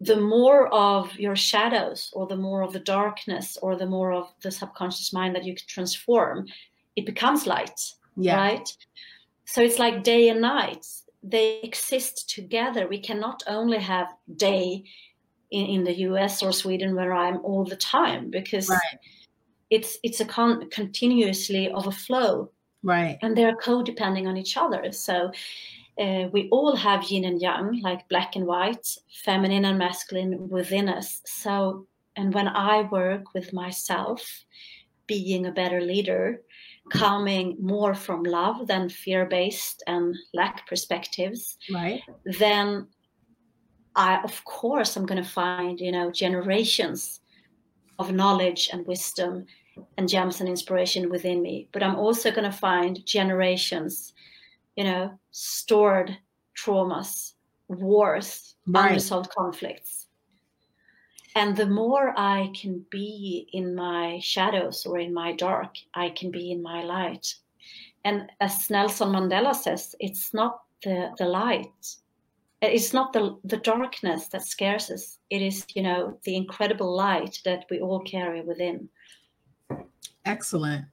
[0.00, 4.32] the more of your shadows or the more of the darkness or the more of
[4.42, 6.46] the subconscious mind that you can transform,
[6.94, 7.80] it becomes light,
[8.16, 8.36] yeah.
[8.36, 8.68] right?
[9.46, 10.86] So it's like day and night.
[11.22, 12.86] They exist together.
[12.86, 14.84] We cannot only have day
[15.50, 18.98] in, in the us or sweden where i'm all the time because right.
[19.70, 22.50] it's it's a con- continuously of a flow
[22.82, 23.18] right.
[23.22, 24.92] And they're codepending on each other.
[24.92, 25.32] So
[25.98, 28.86] uh, we all have yin and yang like black and white
[29.24, 31.20] feminine and masculine within us.
[31.24, 34.44] So and when i work with myself
[35.06, 36.42] being a better leader
[36.90, 42.02] coming more from love than fear based and lack perspectives, right?
[42.38, 42.88] Then
[43.94, 47.20] I, of course, I'm going to find, you know, generations
[47.98, 49.46] of knowledge and wisdom
[49.96, 51.68] and gems and inspiration within me.
[51.72, 54.12] But I'm also going to find generations,
[54.76, 56.16] you know, stored
[56.56, 57.32] traumas,
[57.68, 58.90] wars, right.
[58.90, 60.05] unresolved conflicts
[61.36, 66.30] and the more i can be in my shadows or in my dark i can
[66.30, 67.34] be in my light.
[68.04, 71.96] And as nelson mandela says it's not the the light.
[72.62, 75.18] Uh, it's not the the darkness that scares us.
[75.30, 78.88] It is you know the incredible light that we all carry within.
[80.24, 80.86] Excellent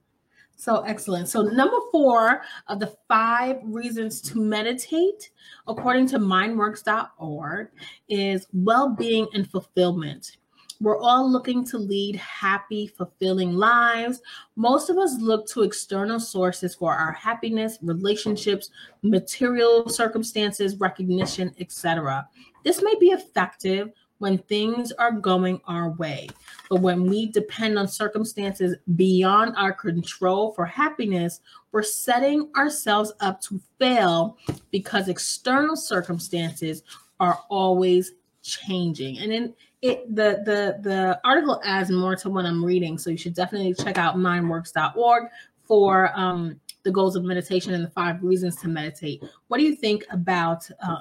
[0.56, 1.28] so excellent.
[1.28, 5.30] So, number four of the five reasons to meditate,
[5.66, 7.68] according to mindworks.org,
[8.08, 10.36] is well being and fulfillment.
[10.80, 14.20] We're all looking to lead happy, fulfilling lives.
[14.56, 18.70] Most of us look to external sources for our happiness, relationships,
[19.02, 22.28] material circumstances, recognition, etc.
[22.64, 26.28] This may be effective when things are going our way.
[26.70, 31.40] But when we depend on circumstances beyond our control for happiness,
[31.72, 34.38] we're setting ourselves up to fail
[34.70, 36.82] because external circumstances
[37.20, 39.18] are always changing.
[39.18, 43.18] And then it the the the article adds more to what I'm reading, so you
[43.18, 45.24] should definitely check out mindworks.org
[45.64, 49.22] for um, the goals of meditation and the five reasons to meditate.
[49.48, 51.00] What do you think about uh,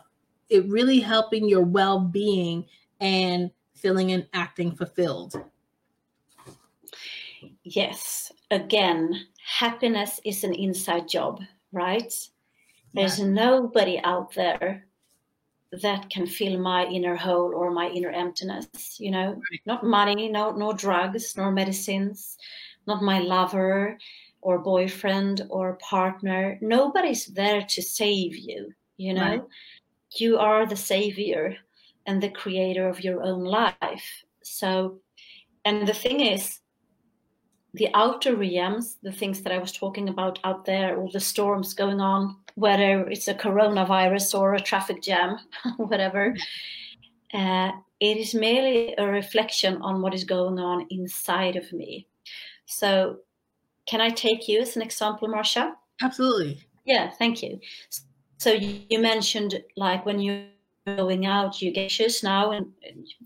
[0.50, 2.66] it really helping your well-being
[3.04, 5.36] and feeling and acting fulfilled?
[7.64, 8.32] Yes.
[8.50, 12.14] Again, happiness is an inside job, right?
[12.94, 13.26] There's yeah.
[13.26, 14.86] nobody out there
[15.82, 19.62] that can fill my inner hole or my inner emptiness you know right.
[19.66, 22.38] not money no no drugs nor medicines
[22.86, 23.98] not my lover
[24.42, 29.44] or boyfriend or partner nobody's there to save you you know right.
[30.18, 31.58] you are the savior
[32.06, 35.00] and the creator of your own life so
[35.66, 36.60] and the thing is
[37.74, 41.74] the outer realms, the things that I was talking about out there, all the storms
[41.74, 45.38] going on, whether it's a coronavirus or a traffic jam,
[45.78, 46.36] whatever,
[47.34, 52.06] uh, it is merely a reflection on what is going on inside of me.
[52.66, 53.18] So,
[53.86, 55.76] can I take you as an example, Marcia?
[56.02, 56.60] Absolutely.
[56.86, 57.60] Yeah, thank you.
[58.38, 60.46] So, you mentioned like when you're
[60.86, 62.72] going out, you get anxious now, and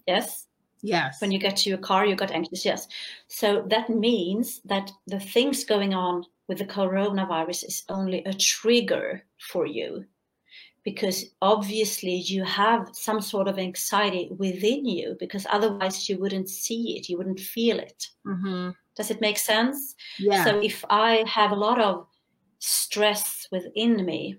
[0.08, 0.48] yes,
[0.84, 1.20] Yes.
[1.22, 2.64] When you get to your car, you got anxious.
[2.64, 2.88] Yes.
[3.28, 9.24] So that means that the things going on with the coronavirus is only a trigger
[9.52, 10.06] for you
[10.84, 16.96] because obviously you have some sort of anxiety within you because otherwise you wouldn't see
[16.98, 18.70] it you wouldn't feel it mm-hmm.
[18.96, 22.08] does it make sense yeah so if i have a lot of
[22.60, 24.38] stress within me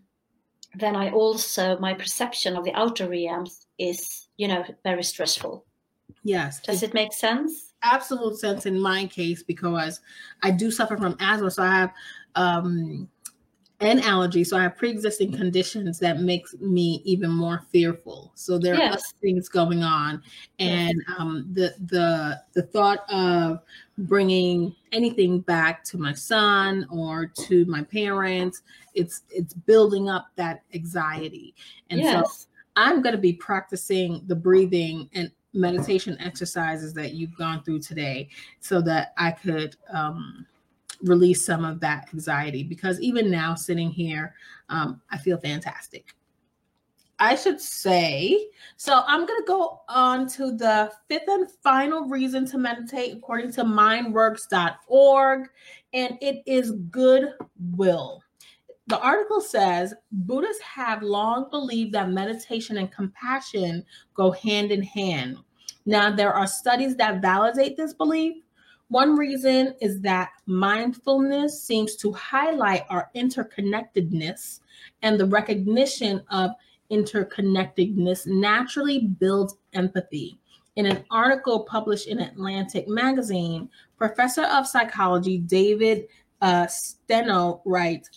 [0.75, 5.64] then i also my perception of the outer realms is you know very stressful.
[6.25, 7.75] Yes does it, it make sense?
[7.83, 10.01] Absolute sense in my case because
[10.43, 11.93] i do suffer from asthma so i have
[12.35, 13.09] um
[13.81, 14.43] and allergy.
[14.43, 18.33] So I have pre-existing conditions that makes me even more fearful.
[18.35, 18.97] So there yes.
[18.97, 20.22] are things going on,
[20.59, 23.61] and um, the the the thought of
[23.99, 28.62] bringing anything back to my son or to my parents,
[28.95, 31.55] it's it's building up that anxiety,
[31.91, 32.41] and yes.
[32.41, 37.81] so I'm going to be practicing the breathing and meditation exercises that you've gone through
[37.81, 39.76] today, so that I could.
[39.93, 40.47] Um,
[41.03, 44.34] release some of that anxiety because even now, sitting here,
[44.68, 46.14] um, I feel fantastic.
[47.20, 52.46] I should say, so I'm going to go on to the fifth and final reason
[52.46, 55.49] to meditate according to mindworks.org,
[55.92, 58.22] and it is goodwill.
[58.86, 63.84] The article says Buddhists have long believed that meditation and compassion
[64.14, 65.38] go hand in hand.
[65.86, 68.42] Now, there are studies that validate this belief,
[68.89, 74.61] one reason is that mindfulness seems to highlight our interconnectedness,
[75.03, 76.53] and the recognition of
[76.91, 80.39] interconnectedness naturally builds empathy.
[80.76, 83.68] In an article published in Atlantic Magazine,
[83.99, 86.07] professor of psychology David
[86.41, 88.09] uh, Steno writes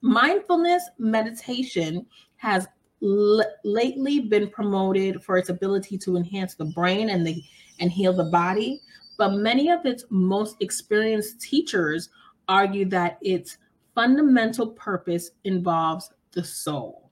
[0.00, 2.06] mindfulness meditation
[2.36, 2.68] has
[3.02, 7.42] l- lately been promoted for its ability to enhance the brain and the
[7.80, 8.80] and heal the body
[9.16, 12.10] but many of its most experienced teachers
[12.48, 13.58] argue that its
[13.94, 17.10] fundamental purpose involves the soul.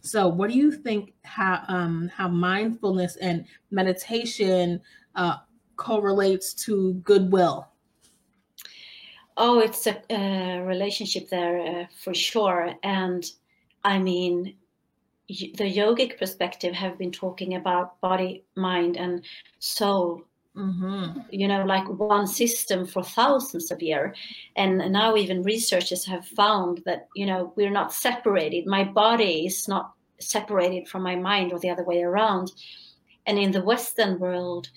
[0.00, 4.82] So, what do you think how um, how mindfulness and meditation
[5.14, 5.36] uh,
[5.76, 7.68] correlates to goodwill?
[9.36, 13.24] Oh, it's a, relationship there uh, for sure, and
[13.82, 14.56] I mean,
[15.28, 19.24] the yogic perspective have been talking about body, mind, and
[19.58, 20.22] soul
[20.56, 21.20] Mm-hmm.
[21.30, 24.16] You know, like one system for thousands of years.
[24.56, 28.66] And now even researchers have found that, you know, we're not separated.
[28.66, 32.52] My body is not separated from my mind or the other way around.
[33.26, 34.70] And in the Western world,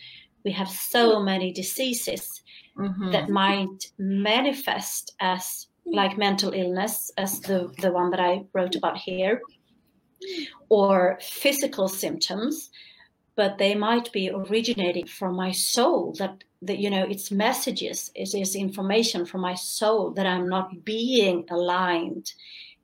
[0.43, 2.41] we have so many diseases
[2.75, 3.11] mm-hmm.
[3.11, 8.97] that might manifest as like mental illness, as the, the one that I wrote about
[8.97, 9.41] here,
[10.69, 12.71] or physical symptoms
[13.37, 18.33] but they might be originating from my soul that that you know it's messages it
[18.33, 22.33] is information from my soul that i'm not being aligned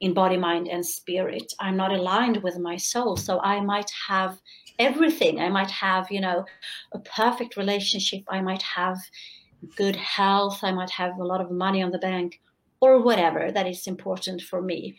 [0.04, 1.54] in body mind and spirit.
[1.62, 3.16] I'm not aligned with my soul.
[3.16, 4.38] So i might have
[4.78, 5.40] everything.
[5.40, 6.46] I might have you know
[6.92, 8.24] a perfect relationship.
[8.28, 8.98] I might have
[9.78, 10.60] good health.
[10.62, 12.42] I might have a lot of money on the bank
[12.82, 14.98] or whatever that is important for me.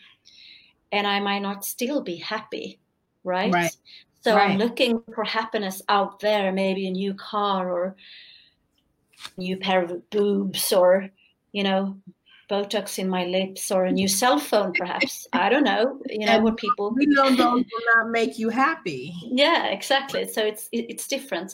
[0.91, 2.79] And i might not still be happy
[3.23, 3.75] right, right.
[4.25, 4.49] So right.
[4.49, 7.95] I'm looking for happiness out there, maybe a new car or
[9.37, 11.11] a new pair of boobs or,
[11.51, 11.95] you know,
[12.49, 15.27] Botox in my lips or a new cell phone, perhaps.
[15.31, 16.01] I don't know.
[16.09, 16.91] You know what people.
[16.95, 19.13] We know those will not make you happy.
[19.21, 20.27] Yeah, exactly.
[20.27, 21.53] So it's it's different,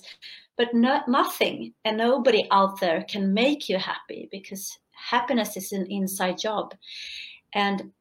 [0.56, 5.88] but no, nothing and nobody out there can make you happy because happiness is an
[5.90, 6.74] inside job,
[7.54, 7.92] and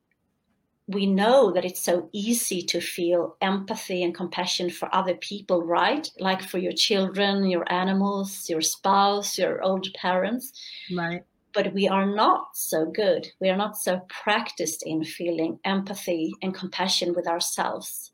[0.93, 6.11] we know that it's so easy to feel empathy and compassion for other people, right?
[6.19, 10.53] Like for your children, your animals, your spouse, your old parents.
[10.95, 11.23] Right.
[11.55, 13.29] But we are not so good.
[13.41, 18.13] We are not so practiced in feeling empathy and compassion with ourselves.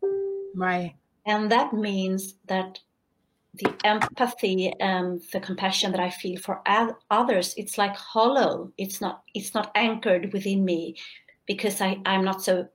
[0.54, 0.94] Right.
[1.26, 2.78] And that means that
[3.54, 6.62] the empathy and the compassion that I feel for
[7.10, 8.72] others, it's like hollow.
[8.76, 9.22] It's not.
[9.34, 10.96] It's not anchored within me
[11.46, 12.68] because I, I'm not so,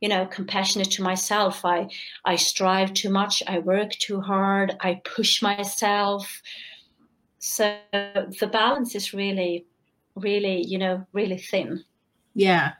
[0.00, 1.64] you know, compassionate to myself.
[1.64, 1.88] I
[2.24, 6.42] I strive too much, I work too hard, I push myself.
[7.38, 9.66] So the balance is really,
[10.16, 11.84] really, you know, really thin.
[12.34, 12.72] Yeah.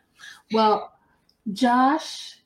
[0.53, 0.93] Well,
[1.53, 2.37] Josh,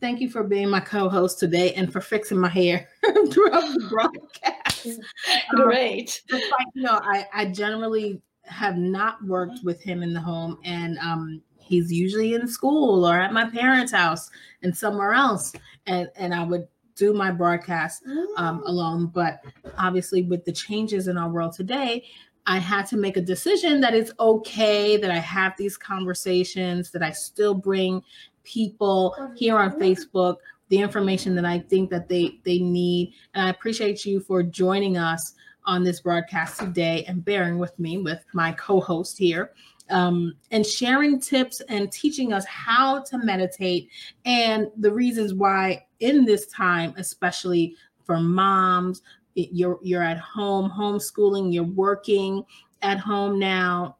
[0.00, 5.00] thank you for being my co-host today and for fixing my hair throughout the broadcast.
[5.50, 6.22] Great.
[6.32, 10.58] Um, like, you know, I, I generally have not worked with him in the home
[10.64, 14.30] and um he's usually in school or at my parents' house
[14.62, 15.52] and somewhere else.
[15.86, 18.02] And and I would do my broadcast
[18.36, 19.06] um, alone.
[19.06, 19.40] But
[19.78, 22.04] obviously, with the changes in our world today,
[22.46, 27.02] I had to make a decision that it's okay that I have these conversations, that
[27.02, 28.02] I still bring
[28.44, 30.36] people here on Facebook
[30.68, 33.12] the information that I think that they they need.
[33.34, 37.98] And I appreciate you for joining us on this broadcast today and bearing with me
[37.98, 39.52] with my co-host here.
[39.88, 43.88] Um, and sharing tips and teaching us how to meditate
[44.24, 49.02] and the reasons why in this time, especially for moms,
[49.34, 52.44] you're you're at home homeschooling, you're working
[52.82, 53.96] at home now,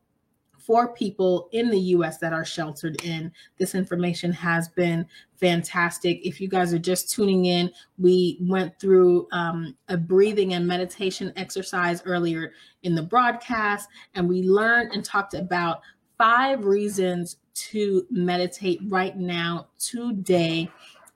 [0.67, 3.31] for people in the US that are sheltered in.
[3.57, 5.07] This information has been
[5.37, 6.27] fantastic.
[6.27, 11.33] If you guys are just tuning in, we went through um, a breathing and meditation
[11.37, 12.53] exercise earlier
[12.83, 15.83] in the broadcast, and we learned and talked about
[16.19, 20.69] five reasons to meditate right now, today.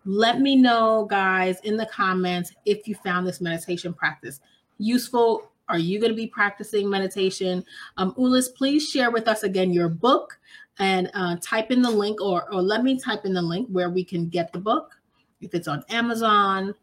[0.05, 4.41] Let me know, guys, in the comments if you found this meditation practice
[4.81, 7.65] useful are you going to be practicing meditation?
[7.97, 10.39] Um, Ullis, please share with us again your book
[10.79, 13.91] and uh, type in the link, or, or let me type in the link where
[13.91, 14.97] we can get the book.
[15.41, 16.75] If it's on Amazon,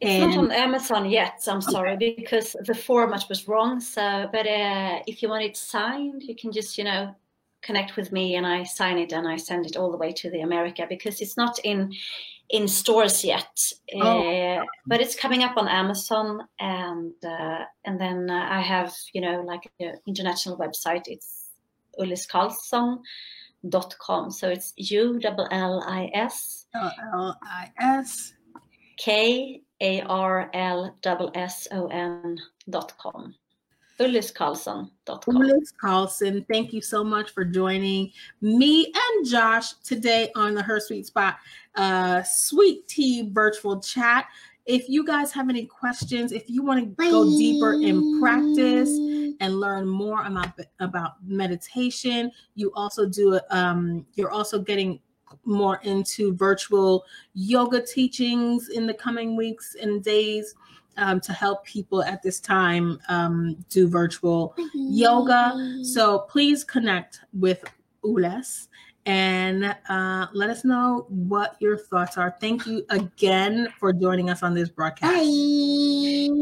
[0.00, 1.40] it's not on Amazon yet.
[1.46, 2.14] I'm sorry okay.
[2.18, 3.78] because the format was wrong.
[3.78, 7.14] So, but uh, if you want it signed, you can just you know
[7.62, 10.30] connect with me and I sign it and I send it all the way to
[10.30, 11.92] the America because it's not in
[12.52, 13.58] in stores yet,
[13.94, 14.28] oh.
[14.28, 19.22] uh, but it's coming up on Amazon, and uh, and then uh, I have you
[19.22, 21.04] know like an international website.
[21.06, 21.48] It's
[21.98, 24.30] ulliskarlsson.com.
[24.30, 28.34] So it's U L L I S L I S
[28.98, 30.94] K A R L
[31.34, 32.38] S O N
[32.68, 33.34] dot com.
[34.02, 35.36] UllisKarlsson.com.
[35.36, 40.80] Ullis Karlsson, thank you so much for joining me and Josh today on the Her
[40.80, 41.36] Suite Spot
[41.76, 44.26] uh, Sweet Tea virtual chat.
[44.66, 48.90] If you guys have any questions, if you want to go deeper in practice
[49.40, 55.00] and learn more about about meditation, you also do um, you're also getting
[55.44, 60.54] more into virtual yoga teachings in the coming weeks and days
[60.96, 65.80] um, to help people at this time um, do virtual yoga.
[65.82, 67.64] So please connect with
[68.04, 68.68] Ullis
[69.04, 72.36] and uh, let us know what your thoughts are.
[72.40, 75.12] Thank you again for joining us on this broadcast.
[75.12, 75.22] Bye.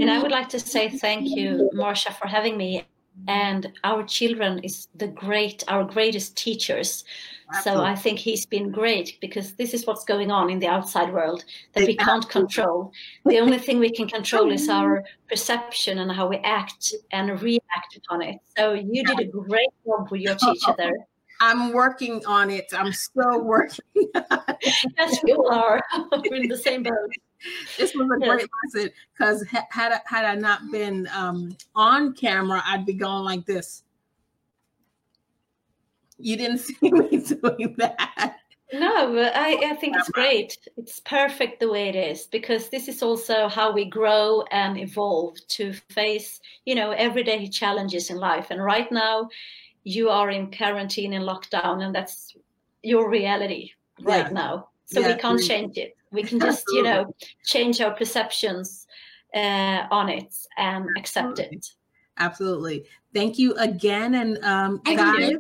[0.01, 2.87] And I would like to say thank you, Marsha, for having me.
[3.29, 7.05] And our children is the great, our greatest teachers.
[7.53, 7.85] Absolutely.
[7.85, 11.13] So I think he's been great because this is what's going on in the outside
[11.13, 12.93] world that we can't control.
[13.27, 17.97] The only thing we can control is our perception and how we act and react
[17.97, 18.37] upon it.
[18.57, 21.07] So you did a great job with your teacher there.
[21.41, 22.67] I'm working on it.
[22.73, 23.85] I'm still working.
[23.95, 25.83] yes, we all are.
[26.13, 27.11] We're in the same boat.
[27.79, 28.29] This was a yes.
[28.29, 33.25] great lesson because had I, had I not been um, on camera, I'd be going
[33.25, 33.83] like this.
[36.19, 38.37] You didn't see me doing that.
[38.73, 40.57] No, I, I think it's great.
[40.77, 45.39] It's perfect the way it is because this is also how we grow and evolve
[45.49, 48.49] to face, you know, everyday challenges in life.
[48.51, 49.29] And right now,
[49.85, 52.37] you are in quarantine and lockdown, and that's
[52.83, 53.73] your reality
[54.03, 54.33] right yeah.
[54.33, 54.69] now.
[54.87, 55.15] So yeah.
[55.15, 55.97] we can't change it.
[56.11, 57.15] We can just, you know,
[57.45, 58.87] change our perceptions
[59.35, 61.67] uh, on it and accept it.
[62.19, 62.85] Absolutely.
[63.15, 64.15] Thank you again.
[64.15, 65.35] And um, guys,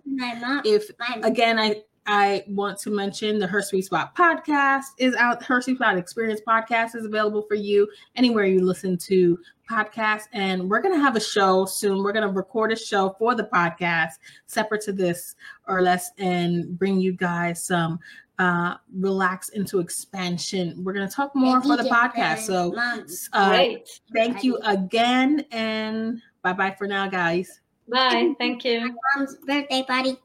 [0.64, 0.90] if
[1.22, 5.42] again, I I want to mention the Her Suite Spot podcast is out.
[5.42, 9.38] Her Suite Spot Experience podcast is available for you anywhere you listen to
[9.70, 10.24] podcasts.
[10.32, 12.02] And we're going to have a show soon.
[12.02, 14.14] We're going to record a show for the podcast
[14.46, 15.36] separate to this
[15.68, 18.00] or less and bring you guys some
[18.38, 20.82] uh, relax into expansion.
[20.82, 22.38] We're going to talk more for the podcast.
[22.38, 22.74] So,
[23.34, 23.66] uh,
[24.14, 25.44] thank you again.
[25.52, 27.60] And bye bye for now, guys.
[27.86, 28.32] Bye.
[28.38, 28.96] Thank you.
[29.16, 30.16] Mom's birthday party.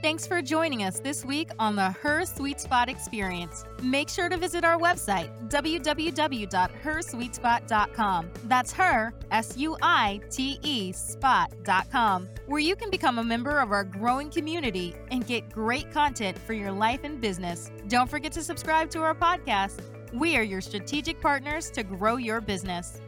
[0.00, 3.64] Thanks for joining us this week on the Her Suite Spot Experience.
[3.82, 8.30] Make sure to visit our website, www.hersuitespot.com.
[8.44, 13.72] That's her, S U I T E, spot.com, where you can become a member of
[13.72, 17.72] our growing community and get great content for your life and business.
[17.88, 19.80] Don't forget to subscribe to our podcast.
[20.12, 23.00] We are your strategic partners to grow your business.